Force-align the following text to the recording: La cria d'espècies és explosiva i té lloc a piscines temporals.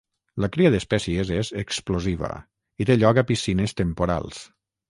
La 0.43 0.47
cria 0.53 0.71
d'espècies 0.75 1.33
és 1.35 1.51
explosiva 1.63 2.31
i 2.85 2.91
té 2.91 2.99
lloc 3.05 3.23
a 3.25 3.25
piscines 3.33 3.81
temporals. 3.83 4.43